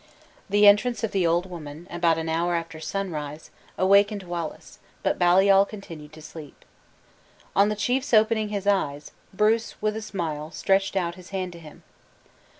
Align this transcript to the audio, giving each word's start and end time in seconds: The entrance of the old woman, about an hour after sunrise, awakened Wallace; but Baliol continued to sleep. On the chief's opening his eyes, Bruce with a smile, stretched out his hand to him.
The 0.49 0.65
entrance 0.65 1.03
of 1.03 1.11
the 1.11 1.27
old 1.27 1.47
woman, 1.47 1.85
about 1.91 2.17
an 2.17 2.27
hour 2.27 2.55
after 2.55 2.79
sunrise, 2.79 3.51
awakened 3.77 4.23
Wallace; 4.23 4.79
but 5.03 5.19
Baliol 5.19 5.63
continued 5.63 6.11
to 6.13 6.23
sleep. 6.23 6.65
On 7.55 7.69
the 7.69 7.75
chief's 7.75 8.11
opening 8.11 8.49
his 8.49 8.65
eyes, 8.65 9.11
Bruce 9.31 9.79
with 9.79 9.95
a 9.95 10.01
smile, 10.01 10.49
stretched 10.49 10.95
out 10.95 11.13
his 11.13 11.29
hand 11.29 11.51
to 11.53 11.59
him. 11.59 11.83